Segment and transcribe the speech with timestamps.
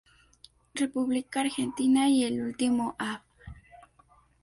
[0.73, 3.21] República Argentina y el último Av.